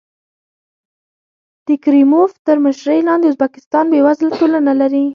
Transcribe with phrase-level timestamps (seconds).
[1.67, 5.05] د کریموف تر مشرۍ لاندې ازبکستان بېوزله ټولنه لري.